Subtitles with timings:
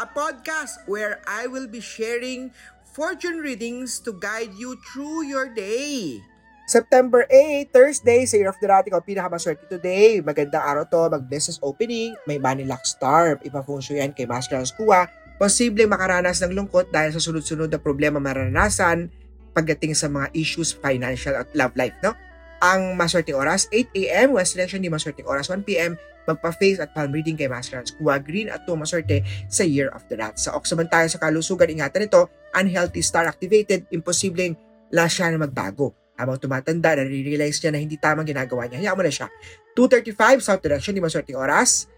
[0.00, 2.52] a podcast where I will be sharing
[2.92, 6.20] fortune readings to guide you through your day.
[6.68, 10.22] September 8, Thursday, sa Year of the Rat, ikaw pinakamaswerte today.
[10.24, 13.36] Magandang araw to, mag-business opening, may money luck star.
[13.42, 15.10] Ipa-feng shui yan kay Master Kua.
[15.36, 19.10] Posibleng makaranas ng lungkot dahil sa sunod-sunod na problema maranasan
[19.52, 22.16] pagdating sa mga issues financial at love life, no?
[22.62, 24.38] Ang maswerteng oras, 8 a.m.
[24.38, 25.98] West Selection, di maswerteng oras, 1 p.m.
[26.30, 27.90] Magpa-face at palm reading kay Master Hans.
[27.98, 30.38] Kuha green at 2 maswerte sa Year of the Rat.
[30.38, 34.54] Sa Oksaban tayo sa kalusugan, ingatan ito, unhealthy star activated, imposibleng
[34.94, 35.90] la siya na magbago.
[36.14, 38.78] Habang tumatanda, nare-realize niya na hindi tamang ginagawa niya.
[38.78, 39.26] Hayaan mo na siya.
[39.74, 41.90] 2.35, South Direction, di maswerteng oras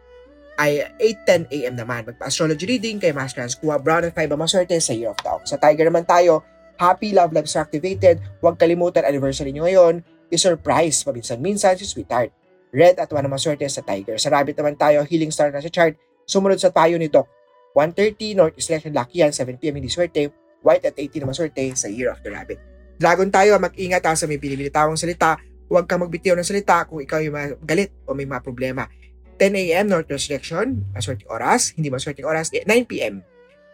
[0.56, 1.74] ay 8.10 a.m.
[1.76, 2.08] naman.
[2.08, 3.60] Magpa-astrology reading kay Master Hans.
[3.60, 5.52] Kuha brown at 5 maswerte sa Year of the Ox.
[5.52, 6.40] Sa Tiger naman tayo,
[6.80, 8.24] Happy Love Lives Activated.
[8.40, 10.00] Huwag kalimutan anniversary nyo ngayon.
[10.34, 12.34] I-surprise paminsan-minsan si Sweetheart.
[12.74, 14.18] Red at 1 na maswerte sa Tiger.
[14.18, 15.94] Sa Rabbit naman tayo, Healing Star na sa chart.
[16.26, 17.30] Sumunod sa tayo ni Doc.
[17.78, 20.34] 1.30 North East Election Lucky yan, 7pm hindi swerte.
[20.66, 22.58] White at 18 na maswerte sa Year of the Rabbit.
[22.98, 25.38] Dragon tayo, mag-ingat ha sa may pinilitawang salita.
[25.70, 28.90] Huwag kang magbitiw ng salita kung ikaw yung galit o may mga problema.
[29.38, 29.90] 10 a.m.
[29.90, 31.74] North West Election, maswerte oras.
[31.74, 33.22] Hindi maswerte oras, 9 p.m.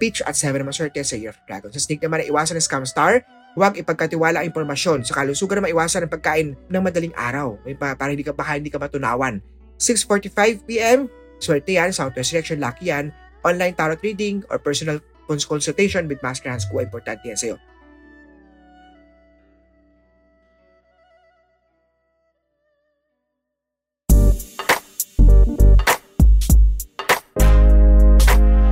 [0.01, 1.69] Peach at 7 na maswerte sa Year of Dragon.
[1.69, 3.21] Sa Snake naman, iwasan ng Scam Star.
[3.59, 5.03] Huwag ipagkatiwala ang impormasyon.
[5.03, 7.59] Sa kalusugan naman, iwasan ang pagkain ng madaling araw.
[7.67, 9.43] May pa, para hindi ka baka hindi ka matunawan.
[9.75, 11.11] 6.45pm,
[11.43, 13.11] swerte yan, Southwest Direction, lucky yan.
[13.43, 17.57] Online tarot reading or personal consultation with Master Hans Kuha, importante yan sa'yo.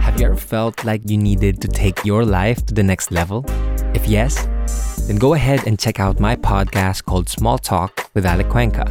[0.07, 3.43] Have you ever felt like you needed to take your life to the next level?
[3.97, 4.47] If yes,
[5.09, 8.85] then go ahead and check out my podcast called Small Talk with Alec Cuenca.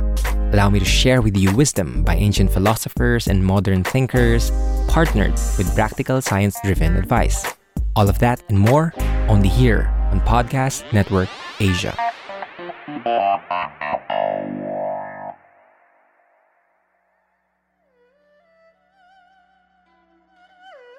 [0.53, 4.49] Allow me to share with you wisdom by ancient philosophers and modern thinkers,
[4.87, 7.45] partnered with practical science driven advice.
[7.95, 8.93] All of that and more
[9.27, 11.29] only here on Podcast Network
[11.59, 11.93] Asia.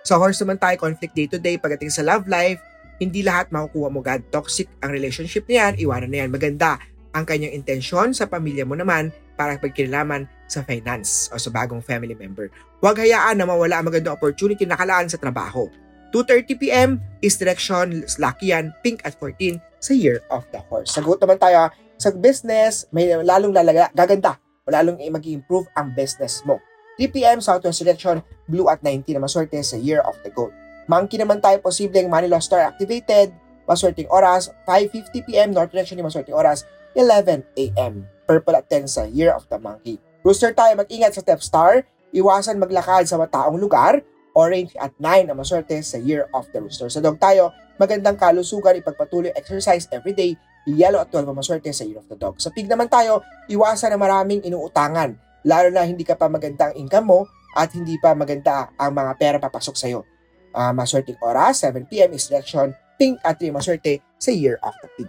[0.05, 2.61] Sa horse naman tayo, conflict day to day, pagdating sa love life,
[2.99, 4.27] hindi lahat makukuha mo agad.
[4.31, 6.31] Toxic ang relationship niyan, iwanan na yan.
[6.31, 6.79] Maganda
[7.15, 12.15] ang kanyang intensyon sa pamilya mo naman para pagkilalaman sa finance o sa bagong family
[12.15, 12.51] member.
[12.83, 15.71] Huwag hayaan na mawala ang magandang opportunity na kalaan sa trabaho.
[16.11, 20.97] 2.30pm is direction, lucky yan, pink at 14 sa Year of the Horse.
[20.97, 21.69] Sagot naman tayo
[22.01, 26.57] sa business, may lalong lalaga, gaganda, lalong mag-improve ang business mo.
[26.97, 30.51] 3pm Southwest Selection, blue at 19 na maswerte sa Year of the Goat.
[30.88, 33.37] Monkey naman tayo, posibleng Manila Star activated,
[33.69, 36.65] maswerteng oras, 5.50pm, North Direction yung maswerteng oras,
[36.97, 38.09] 11am.
[38.25, 40.00] Purple at 10 sa Year of the Monkey.
[40.25, 41.84] Rooster tayo, mag-ingat sa Step Star,
[42.16, 44.00] iwasan maglakad sa mataong lugar,
[44.32, 46.88] orange at 9 ang maswerte sa Year of the Rooster.
[46.88, 52.00] Sa dog tayo, magandang kalusugan, ipagpatuloy exercise everyday, yellow at 12 ang maswerte sa Year
[52.00, 52.41] of the Dog.
[52.41, 53.20] Sa pig naman tayo,
[53.53, 55.12] iwasan na maraming inuutangan,
[55.44, 57.20] lalo na hindi ka pa magandang income mo
[57.53, 60.18] at hindi pa maganda ang mga pera papasok sa'yo.
[60.55, 65.09] Uh, maswerteng oras, 7pm is election, pink at 3 maswerte sa Year of the Pig.